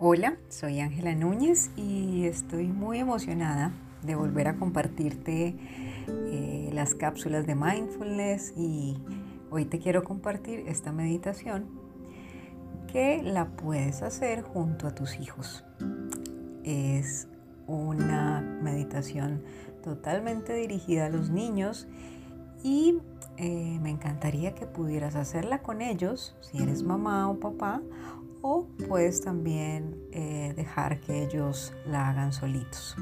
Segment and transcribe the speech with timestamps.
[0.00, 3.70] Hola, soy Ángela Núñez y estoy muy emocionada
[4.02, 5.54] de volver a compartirte
[6.08, 8.98] eh, las cápsulas de mindfulness y
[9.50, 11.68] hoy te quiero compartir esta meditación
[12.92, 15.64] que la puedes hacer junto a tus hijos.
[16.64, 17.28] Es
[17.68, 19.44] una meditación
[19.84, 21.86] totalmente dirigida a los niños
[22.64, 22.98] y
[23.36, 27.82] eh, me encantaría que pudieras hacerla con ellos si eres mamá o papá
[28.42, 32.94] o puedes también eh, dejar que ellos la hagan solitos.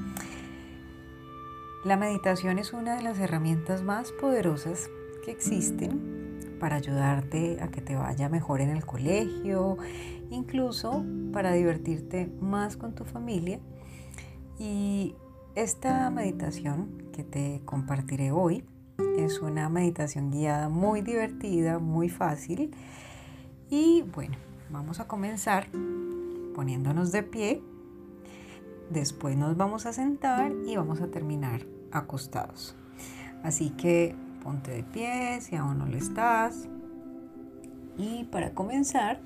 [1.85, 4.89] La meditación es una de las herramientas más poderosas
[5.25, 6.23] que existen
[6.61, 9.79] para ayudarte a que te vaya mejor en el colegio,
[10.31, 13.59] incluso para divertirte más con tu familia.
[14.61, 15.17] Y
[15.57, 18.65] esta meditación que te compartiré hoy
[19.17, 22.71] es una meditación guiada muy divertida, muy fácil.
[23.71, 24.37] Y bueno,
[24.73, 25.67] Vamos a comenzar
[26.55, 27.63] poniéndonos de pie.
[28.89, 32.75] Después nos vamos a sentar y vamos a terminar acostados.
[33.43, 36.69] Así que ponte de pie si aún no lo estás.
[37.99, 39.21] Y para comenzar,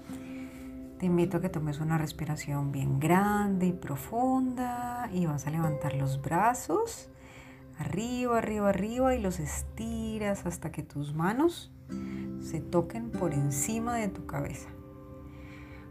[0.98, 5.94] te invito a que tomes una respiración bien grande y profunda y vas a levantar
[5.94, 7.08] los brazos
[7.78, 11.70] arriba, arriba, arriba y los estiras hasta que tus manos
[12.40, 14.68] se toquen por encima de tu cabeza.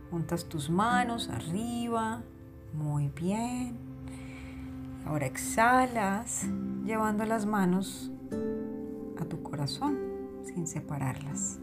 [0.09, 2.23] Juntas tus manos arriba.
[2.73, 3.78] Muy bien.
[5.06, 6.47] Ahora exhalas
[6.86, 8.11] llevando las manos
[9.19, 9.97] a tu corazón
[10.44, 11.59] sin separarlas.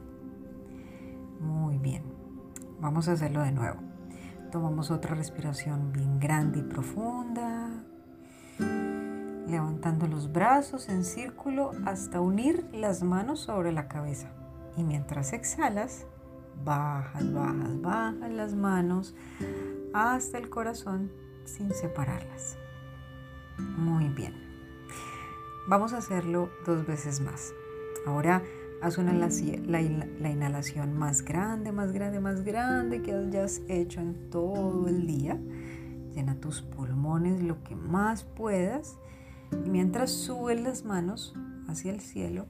[1.41, 2.03] Muy bien.
[2.81, 3.78] Vamos a hacerlo de nuevo.
[4.50, 7.22] Tomamos otra respiración bien grande y profunda.
[9.53, 14.31] Levantando los brazos en círculo hasta unir las manos sobre la cabeza.
[14.78, 16.06] Y mientras exhalas,
[16.64, 19.14] bajas, bajas, bajas las manos
[19.92, 21.12] hasta el corazón
[21.44, 22.56] sin separarlas.
[23.59, 24.32] Muy bien.
[25.69, 27.53] Vamos a hacerlo dos veces más.
[28.06, 28.43] Ahora
[28.81, 34.31] haz una, la, la, inhalación más grande, más grande, más grande que hayas hecho en
[34.31, 35.38] todo el día.
[36.15, 38.97] Llena tus pulmones lo que más puedas.
[39.66, 41.34] Mientras subes las manos
[41.68, 42.46] hacia el cielo,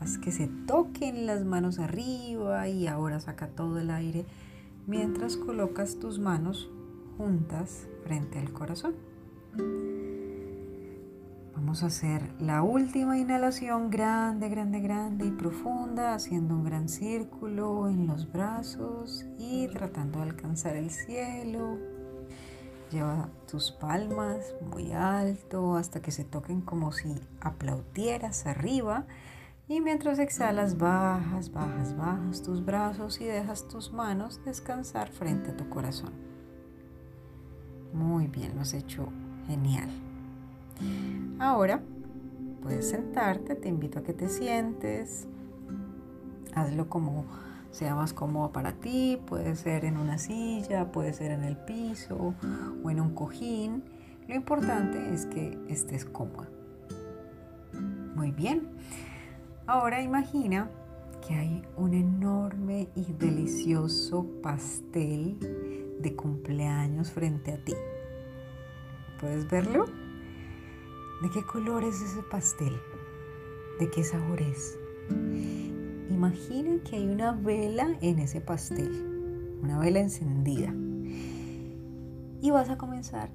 [0.00, 4.24] Haz que se toquen las manos arriba y ahora saca todo el aire
[4.86, 6.70] mientras colocas tus manos
[7.18, 8.94] juntas frente al corazón.
[11.54, 17.86] Vamos a hacer la última inhalación grande, grande, grande y profunda, haciendo un gran círculo
[17.86, 21.99] en los brazos y tratando de alcanzar el cielo.
[22.90, 29.06] Lleva tus palmas muy alto hasta que se toquen como si aplaudieras arriba
[29.68, 35.56] y mientras exhalas, bajas, bajas, bajas tus brazos y dejas tus manos descansar frente a
[35.56, 36.10] tu corazón.
[37.92, 39.08] Muy bien, lo has hecho
[39.46, 39.88] genial.
[41.38, 41.82] Ahora
[42.62, 45.28] puedes sentarte, te invito a que te sientes.
[46.54, 47.24] Hazlo como
[47.70, 52.34] sea más cómodo para ti, puede ser en una silla, puede ser en el piso
[52.82, 53.84] o en un cojín.
[54.28, 56.48] Lo importante es que estés cómodo.
[58.14, 58.68] Muy bien.
[59.66, 60.70] Ahora imagina
[61.26, 65.38] que hay un enorme y delicioso pastel
[66.00, 67.74] de cumpleaños frente a ti.
[69.20, 69.84] ¿Puedes verlo?
[71.22, 72.74] ¿De qué color es ese pastel?
[73.78, 74.78] ¿De qué sabor es?
[76.10, 80.74] Imagina que hay una vela en ese pastel, una vela encendida.
[82.42, 83.30] Y vas a comenzar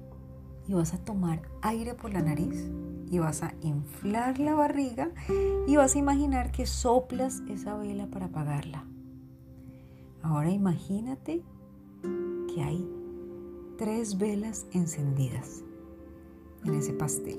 [0.68, 2.68] y vas a tomar aire por la nariz
[3.10, 5.10] y vas a inflar la barriga
[5.66, 8.84] y vas a imaginar que soplas esa vela para apagarla.
[10.22, 11.42] Ahora imagínate
[12.54, 12.86] que hay
[13.78, 15.62] tres velas encendidas
[16.64, 17.38] en ese pastel.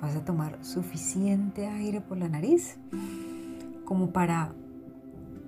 [0.00, 2.78] Vas a tomar suficiente aire por la nariz
[3.88, 4.54] como para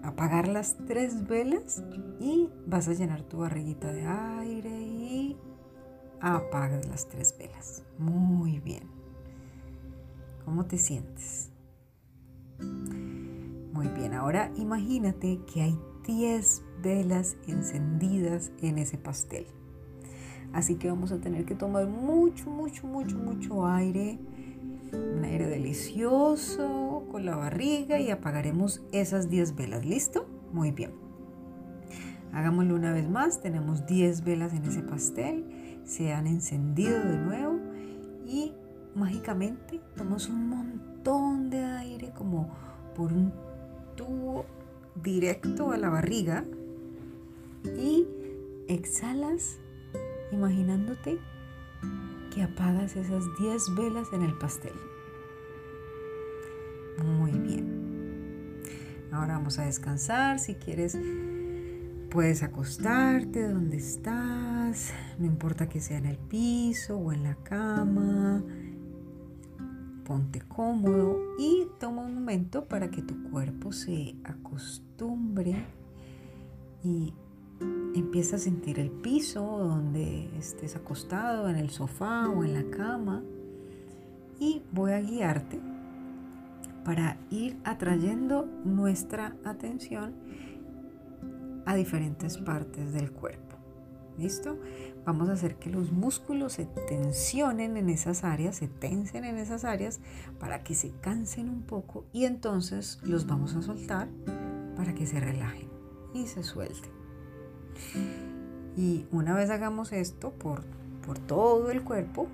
[0.02, 1.84] apagar las tres velas
[2.18, 5.36] y vas a llenar tu barriguita de aire y
[6.22, 7.82] apagas las tres velas.
[7.98, 8.84] Muy bien.
[10.46, 11.50] ¿Cómo te sientes?
[12.60, 19.44] Muy bien, ahora imagínate que hay 10 velas encendidas en ese pastel.
[20.54, 24.18] Así que vamos a tener que tomar mucho, mucho, mucho, mucho aire.
[24.92, 29.84] Un aire delicioso con la barriga y apagaremos esas 10 velas.
[29.84, 30.26] ¿Listo?
[30.52, 30.92] Muy bien.
[32.32, 33.40] Hagámoslo una vez más.
[33.40, 35.44] Tenemos 10 velas en ese pastel
[35.84, 37.58] se han encendido de nuevo
[38.24, 38.52] y
[38.94, 42.48] mágicamente tomas un montón de aire como
[42.94, 43.32] por un
[43.96, 44.46] tubo
[45.02, 46.44] directo a la barriga
[47.64, 48.06] y
[48.68, 49.58] exhalas
[50.32, 51.18] imaginándote
[52.34, 54.74] que apagas esas 10 velas en el pastel.
[57.04, 58.60] Muy bien.
[59.12, 60.38] Ahora vamos a descansar.
[60.38, 60.96] Si quieres,
[62.10, 64.92] puedes acostarte donde estás.
[65.18, 68.42] No importa que sea en el piso o en la cama.
[70.04, 75.64] Ponte cómodo y toma un momento para que tu cuerpo se acostumbre
[76.82, 77.14] y
[77.94, 83.22] empieza a sentir el piso donde estés acostado, en el sofá o en la cama.
[84.38, 85.60] Y voy a guiarte
[86.84, 90.14] para ir atrayendo nuestra atención
[91.66, 93.56] a diferentes partes del cuerpo.
[94.18, 94.58] ¿Listo?
[95.06, 99.64] Vamos a hacer que los músculos se tensionen en esas áreas, se tensen en esas
[99.64, 100.00] áreas
[100.38, 104.08] para que se cansen un poco y entonces los vamos a soltar
[104.76, 105.70] para que se relajen
[106.12, 106.99] y se suelten.
[108.76, 110.62] Y una vez hagamos esto por,
[111.06, 112.28] por todo el cuerpo,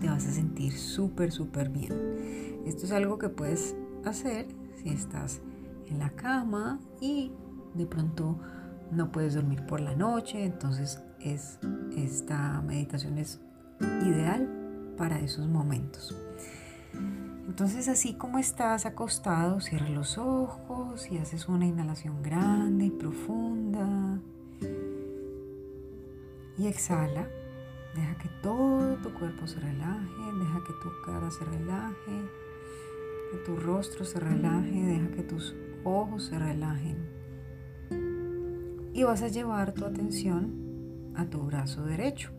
[0.00, 2.62] te vas a sentir súper, súper bien.
[2.66, 4.46] Esto es algo que puedes hacer
[4.82, 5.40] si estás
[5.86, 7.32] en la cama y
[7.74, 8.38] de pronto
[8.90, 11.58] no puedes dormir por la noche, entonces es,
[11.96, 13.40] esta meditación es
[13.80, 14.48] ideal
[14.96, 16.16] para esos momentos.
[17.46, 24.03] Entonces así como estás acostado, cierra los ojos y haces una inhalación grande y profunda.
[26.56, 27.28] Y exhala.
[27.94, 32.28] Deja que todo tu cuerpo se relaje, deja que tu cara se relaje,
[33.30, 35.54] que tu rostro se relaje, deja que tus
[35.84, 37.08] ojos se relajen.
[38.92, 42.30] Y vas a llevar tu atención a tu brazo derecho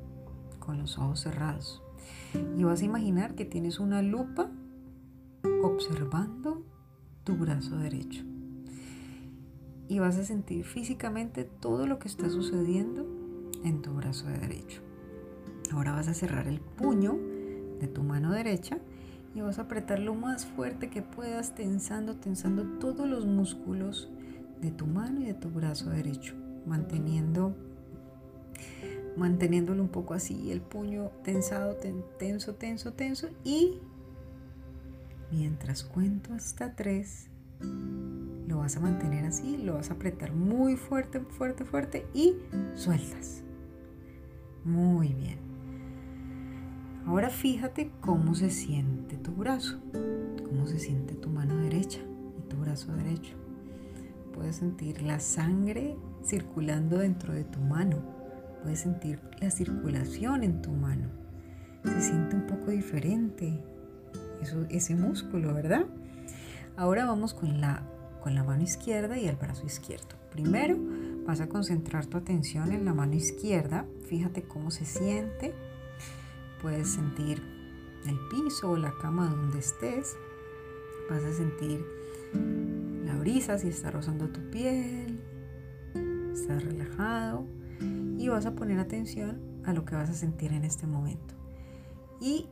[0.59, 1.81] con los ojos cerrados.
[2.57, 4.51] Y vas a imaginar que tienes una lupa
[5.63, 6.65] observando
[7.23, 8.23] tu brazo derecho.
[9.87, 13.24] Y vas a sentir físicamente todo lo que está sucediendo
[13.65, 14.81] en tu brazo derecho.
[15.73, 17.17] Ahora vas a cerrar el puño
[17.79, 18.77] de tu mano derecha
[19.33, 24.09] y vas a apretar lo más fuerte que puedas, tensando, tensando todos los músculos
[24.61, 26.33] de tu mano y de tu brazo derecho,
[26.65, 27.55] manteniendo
[29.17, 31.75] manteniéndolo un poco así, el puño tensado,
[32.17, 33.79] tenso, tenso, tenso y
[35.31, 37.27] Mientras cuento hasta tres,
[38.47, 42.35] lo vas a mantener así, lo vas a apretar muy fuerte, fuerte, fuerte y
[42.75, 43.44] sueltas.
[44.65, 45.37] Muy bien.
[47.05, 49.79] Ahora fíjate cómo se siente tu brazo,
[50.43, 51.99] cómo se siente tu mano derecha
[52.39, 53.35] y tu brazo derecho.
[54.33, 57.97] Puedes sentir la sangre circulando dentro de tu mano.
[58.63, 61.09] Puedes sentir la circulación en tu mano.
[61.83, 63.61] Se siente un poco diferente,
[64.69, 65.85] ese músculo, ¿verdad?
[66.75, 67.83] Ahora vamos con la,
[68.23, 70.15] con la mano izquierda y el brazo izquierdo.
[70.31, 70.75] Primero
[71.25, 73.85] vas a concentrar tu atención en la mano izquierda.
[74.07, 75.53] Fíjate cómo se siente.
[76.61, 77.41] Puedes sentir
[78.05, 80.15] el piso o la cama donde estés.
[81.09, 81.85] Vas a sentir
[83.05, 85.19] la brisa si está rozando tu piel.
[86.33, 87.45] Estás relajado.
[88.17, 91.35] Y vas a poner atención a lo que vas a sentir en este momento.
[92.21, 92.47] Y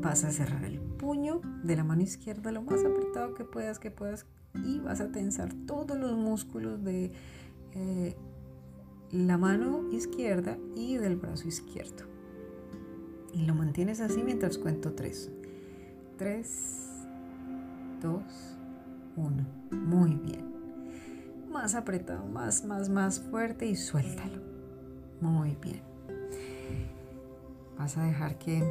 [0.00, 3.90] Vas a cerrar el puño de la mano izquierda lo más apretado que puedas, que
[3.90, 7.10] puedas, y vas a tensar todos los músculos de
[7.74, 8.16] eh,
[9.10, 12.04] la mano izquierda y del brazo izquierdo.
[13.32, 15.30] Y lo mantienes así mientras cuento tres.
[16.16, 16.88] Tres,
[18.02, 18.22] dos,
[19.16, 19.46] uno.
[19.70, 20.48] Muy bien.
[21.50, 24.42] Más apretado, más, más, más fuerte y suéltalo.
[25.20, 25.82] Muy bien.
[27.78, 28.62] Vas a dejar que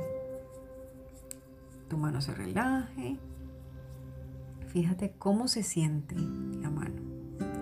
[1.88, 3.18] tu mano se relaje.
[4.68, 7.01] Fíjate cómo se siente la mano.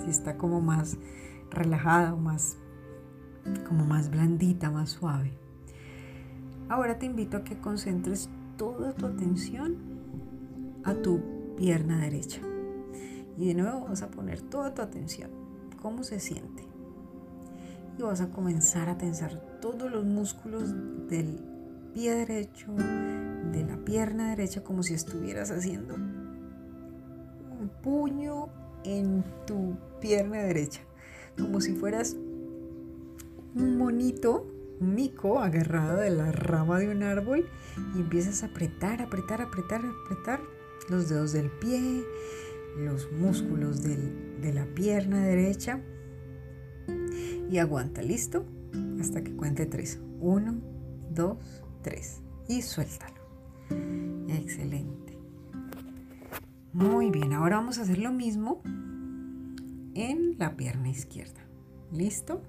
[0.04, 0.98] Si está como más
[1.52, 2.58] relajada o más
[3.68, 5.38] como más blandita, más suave.
[6.70, 9.75] Ahora te invito a que concentres toda tu atención
[10.84, 11.22] a tu
[11.56, 12.42] pierna derecha.
[13.38, 15.30] Y de nuevo vas a poner toda tu atención.
[15.82, 16.64] ¿Cómo se siente?
[17.98, 20.74] Y vas a comenzar a tensar todos los músculos
[21.08, 21.40] del
[21.94, 28.50] pie derecho, de la pierna derecha como si estuvieras haciendo un puño
[28.84, 30.82] en tu pierna derecha,
[31.39, 32.15] como si fueras
[33.56, 34.46] un monito,
[34.80, 37.46] un mico agarrado de la rama de un árbol
[37.96, 40.42] y empiezas a apretar, apretar, apretar, apretar
[40.89, 42.04] los dedos del pie,
[42.77, 45.82] los músculos de la pierna derecha
[47.50, 48.46] y aguanta, ¿listo?
[49.00, 50.00] Hasta que cuente tres.
[50.20, 50.56] Uno,
[51.10, 52.22] dos, tres.
[52.48, 53.15] Y suéltalo.
[54.27, 55.18] Excelente.
[56.74, 58.62] Muy bien, ahora vamos a hacer lo mismo
[59.96, 61.42] en la pierna izquierda.
[61.92, 62.42] ¿Listo?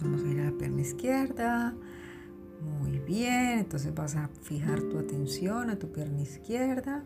[0.00, 1.74] Vamos a ir a la pierna izquierda.
[2.80, 7.04] Muy bien, entonces vas a fijar tu atención a tu pierna izquierda,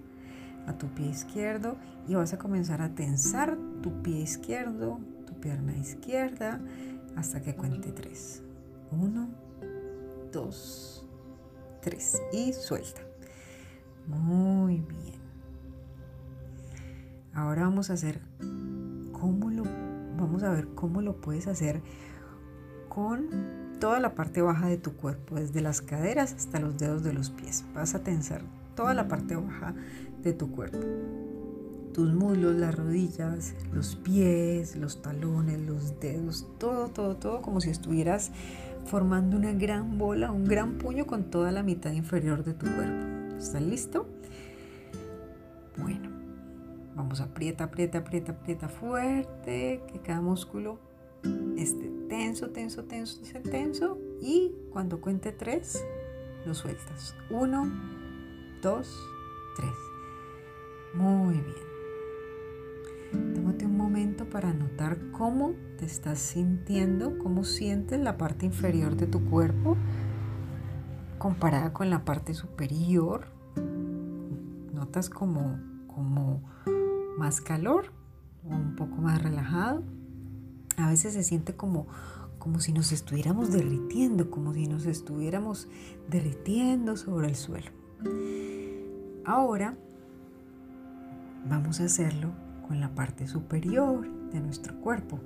[0.67, 1.77] a tu pie izquierdo
[2.07, 6.61] y vas a comenzar a tensar tu pie izquierdo, tu pierna izquierda
[7.17, 8.43] hasta que cuente tres.
[8.93, 9.29] Uno,
[10.33, 11.07] dos,
[11.83, 13.01] tres y suelta.
[14.07, 15.19] Muy bien.
[17.35, 18.21] Ahora vamos a hacer
[19.21, 19.65] cómo lo
[20.17, 21.81] vamos a ver cómo lo puedes hacer
[22.89, 23.29] con
[23.79, 27.31] toda la parte baja de tu cuerpo, desde las caderas hasta los dedos de los
[27.31, 27.65] pies.
[27.75, 28.43] Vas a tensar
[28.75, 29.75] toda la parte baja
[30.23, 30.79] de tu cuerpo.
[31.93, 37.71] Tus muslos, las rodillas, los pies, los talones, los dedos, todo, todo, todo como si
[37.71, 38.31] estuvieras
[38.85, 43.37] formando una gran bola, un gran puño con toda la mitad inferior de tu cuerpo.
[43.37, 44.09] ¿Estás listo?
[45.77, 46.08] Bueno,
[46.99, 50.81] vamos aprieta, aprieta, aprieta, aprieta fuerte, que cada músculo
[51.57, 55.85] este tenso, tenso, tenso, tenso y cuando cuente tres
[56.45, 57.15] lo sueltas.
[57.31, 57.71] Uno,
[58.63, 59.01] dos,
[59.57, 59.71] tres.
[60.95, 61.69] Muy bien.
[63.35, 69.07] Tómate un momento para notar cómo te estás sintiendo, cómo sientes la parte inferior de
[69.07, 69.77] tu cuerpo
[71.19, 73.29] comparada con la parte superior.
[74.73, 76.43] Notas como, como
[77.19, 77.93] más calor
[78.45, 79.83] o un poco más relajado
[80.79, 81.87] a veces se siente como,
[82.39, 85.69] como si nos estuviéramos derritiendo, como si nos estuviéramos
[86.09, 87.71] derritiendo sobre el suelo.
[89.25, 89.77] Ahora
[91.49, 92.31] vamos a hacerlo
[92.67, 95.21] con la parte superior de nuestro cuerpo,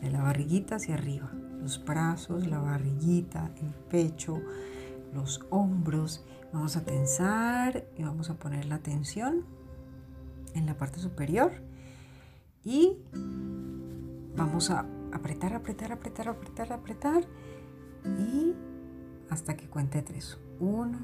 [0.00, 4.40] de la barriguita hacia arriba, los brazos, la barriguita, el pecho,
[5.14, 6.24] los hombros.
[6.52, 9.44] Vamos a tensar y vamos a poner la atención
[10.54, 11.52] en la parte superior
[12.64, 12.98] y
[14.36, 17.24] vamos a apretar, apretar, apretar, apretar, apretar
[18.04, 18.54] y
[19.30, 20.38] hasta que cuente tres.
[20.60, 20.98] Uno,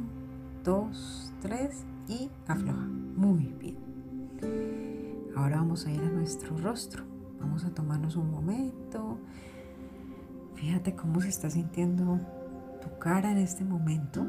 [0.62, 2.86] dos, tres y afloja.
[3.16, 3.84] Muy bien.
[5.36, 7.04] Ahora vamos a ir a nuestro rostro.
[7.40, 9.18] Vamos a tomarnos un momento.
[10.54, 12.18] Fíjate cómo se está sintiendo
[12.80, 14.26] tu cara en este momento.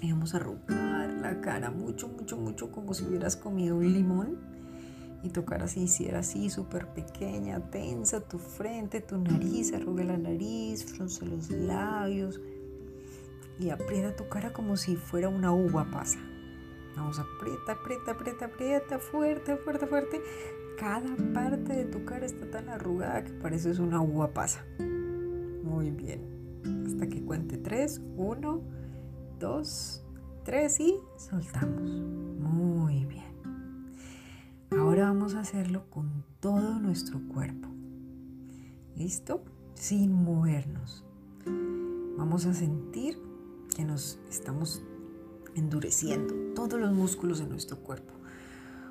[0.00, 4.38] Y vamos a arrugar la cara mucho, mucho, mucho como si hubieras comido un limón
[5.22, 10.16] y tu cara se hiciera así súper pequeña, tensa tu frente, tu nariz, arruga la
[10.16, 12.40] nariz, frunce los labios
[13.58, 16.18] y aprieta tu cara como si fuera una uva pasa.
[16.96, 20.20] Vamos, aprieta, aprieta, aprieta, aprieta, fuerte, fuerte, fuerte.
[20.78, 24.64] Cada parte de tu cara está tan arrugada que pareces una uva pasa.
[25.62, 26.20] Muy bien.
[26.86, 28.00] Hasta que cuente tres.
[28.16, 28.62] Uno,
[29.38, 30.02] dos,
[30.44, 31.90] tres y soltamos.
[31.90, 33.20] Muy bien.
[34.70, 37.68] Ahora vamos a hacerlo con todo nuestro cuerpo.
[38.96, 39.42] ¿Listo?
[39.74, 41.04] Sin movernos.
[42.16, 43.18] Vamos a sentir
[43.74, 44.82] que nos estamos
[45.54, 48.12] endureciendo todos los músculos de nuestro cuerpo.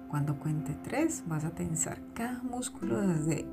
[0.10, 3.46] Cuando cuente tres, vas a tensar cada músculo desde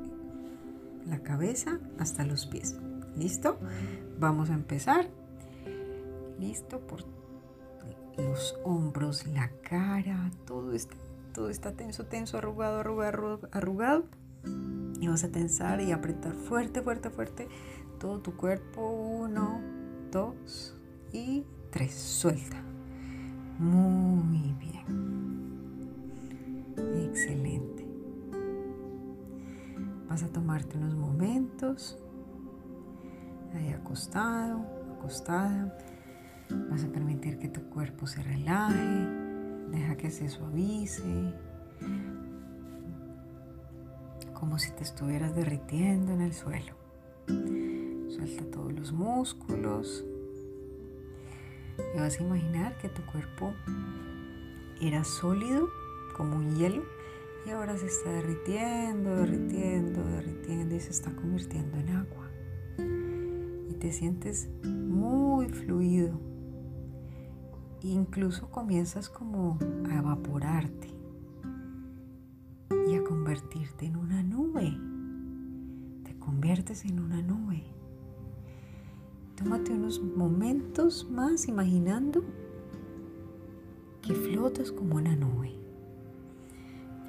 [1.06, 2.76] la cabeza hasta los pies.
[3.16, 3.58] ¿Listo?
[4.18, 5.08] Vamos a empezar.
[6.38, 6.80] ¿Listo?
[6.80, 7.15] Por
[8.18, 10.96] los hombros, la cara, todo este
[11.36, 14.04] todo está tenso, tenso, arrugado, arrugado, arrugado.
[14.98, 17.48] Y vas a tensar y apretar fuerte, fuerte, fuerte
[18.00, 18.90] todo tu cuerpo.
[18.90, 19.60] Uno,
[20.10, 20.74] dos
[21.12, 21.92] y tres.
[21.92, 22.56] Suelta.
[23.58, 24.86] Muy bien.
[27.04, 27.86] Excelente.
[30.08, 31.98] Vas a tomarte unos momentos
[33.54, 34.64] ahí acostado,
[34.98, 35.76] acostada.
[36.70, 39.26] Vas a permitir que tu cuerpo se relaje
[39.70, 41.02] Deja que se suavice,
[44.32, 46.74] como si te estuvieras derritiendo en el suelo.
[48.08, 50.04] Suelta todos los músculos
[51.94, 53.52] y vas a imaginar que tu cuerpo
[54.80, 55.68] era sólido
[56.16, 56.84] como un hielo
[57.44, 62.30] y ahora se está derritiendo, derritiendo, derritiendo y se está convirtiendo en agua.
[63.68, 65.95] Y te sientes muy fluido
[67.82, 70.88] incluso comienzas como a evaporarte
[72.88, 74.76] y a convertirte en una nube.
[76.04, 77.64] Te conviertes en una nube.
[79.36, 82.24] Tómate unos momentos más imaginando
[84.00, 85.52] que flotas como una nube,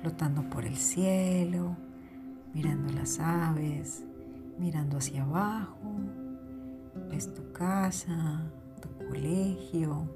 [0.02, 1.78] flotando por el cielo,
[2.54, 4.04] mirando las aves,
[4.58, 5.92] mirando hacia abajo,
[7.10, 10.10] ves tu casa, tu colegio,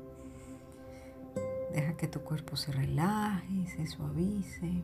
[1.74, 4.84] Deja que tu cuerpo se relaje, se suavice,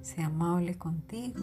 [0.00, 1.40] sea amable contigo.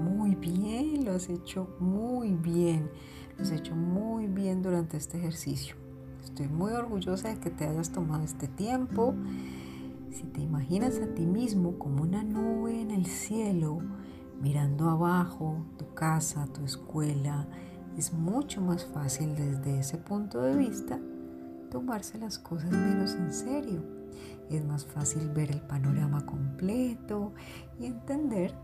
[0.00, 2.90] Muy bien, lo has hecho muy bien.
[3.36, 5.76] Lo has hecho muy bien durante este ejercicio.
[6.24, 9.14] Estoy muy orgullosa de que te hayas tomado este tiempo.
[10.10, 13.80] Si te imaginas a ti mismo como una nube en el cielo,
[14.40, 17.46] mirando abajo tu casa, tu escuela,
[17.98, 20.98] es mucho más fácil desde ese punto de vista
[21.70, 23.82] tomarse las cosas menos en serio.
[24.50, 27.32] Es más fácil ver el panorama completo
[27.78, 28.54] y entender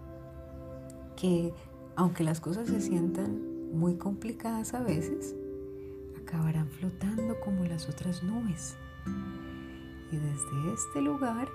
[1.16, 1.52] que
[1.96, 5.34] aunque las cosas se sientan muy complicadas a veces,
[6.20, 8.76] acabarán flotando como las otras nubes.
[10.10, 11.48] Y desde este lugar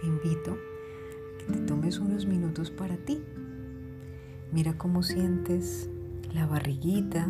[0.00, 3.22] te invito a que te tomes unos minutos para ti.
[4.52, 5.88] Mira cómo sientes
[6.32, 7.28] la barriguita,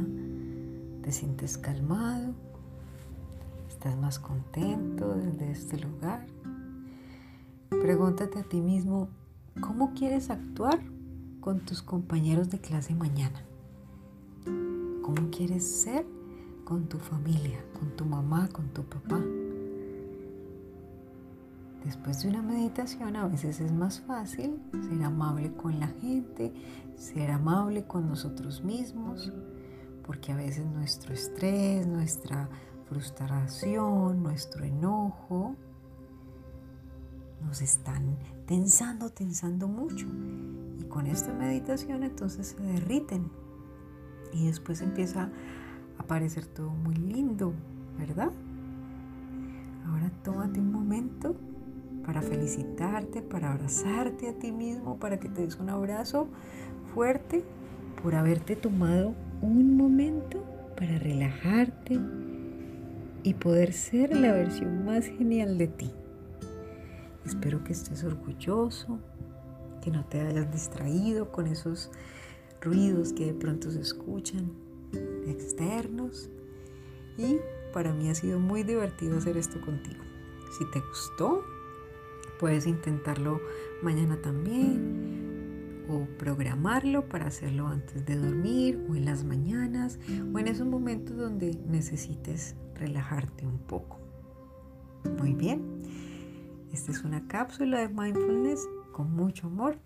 [1.03, 2.35] te sientes calmado,
[3.85, 6.25] estás más contento desde este lugar.
[7.69, 9.11] Pregúntate a ti mismo,
[9.61, 10.81] ¿cómo quieres actuar
[11.43, 13.45] con tus compañeros de clase mañana?
[15.03, 16.07] ¿Cómo quieres ser
[16.65, 19.21] con tu familia, con tu mamá, con tu papá?
[21.85, 26.55] Después de una meditación a veces es más fácil ser amable con la gente,
[26.97, 29.31] ser amable con nosotros mismos,
[30.07, 32.49] porque a veces nuestro estrés, nuestra
[32.95, 35.57] frustración, nuestro enojo
[37.45, 40.07] nos están tensando, tensando mucho.
[40.79, 43.31] Y con esta meditación entonces se derriten
[44.33, 45.29] y después empieza
[45.99, 47.53] a parecer todo muy lindo,
[47.99, 48.31] ¿verdad?
[49.89, 51.35] Ahora tómate un momento
[52.07, 56.29] para felicitarte, para abrazarte a ti mismo, para que te des un abrazo
[56.95, 57.45] fuerte
[58.05, 60.45] por haberte tomado un momento
[60.77, 61.99] para relajarte
[63.25, 65.91] y poder ser la versión más genial de ti.
[67.27, 69.01] Espero que estés orgulloso,
[69.83, 71.91] que no te hayas distraído con esos
[72.61, 74.53] ruidos que de pronto se escuchan
[75.27, 76.31] externos.
[77.19, 77.39] Y
[77.73, 80.05] para mí ha sido muy divertido hacer esto contigo.
[80.57, 81.43] Si te gustó,
[82.39, 83.41] Puedes intentarlo
[83.81, 85.34] mañana también
[85.89, 89.99] o programarlo para hacerlo antes de dormir o en las mañanas
[90.33, 94.01] o en esos momentos donde necesites relajarte un poco.
[95.19, 95.83] Muy bien,
[96.73, 99.79] esta es una cápsula de mindfulness con mucho amor.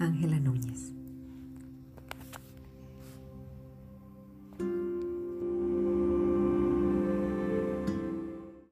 [0.00, 0.92] Ángela Núñez.